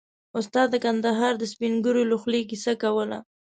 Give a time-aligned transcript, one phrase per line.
[0.37, 3.17] استاد د کندهار د سپين ږيرو له خولې کيسه کوله.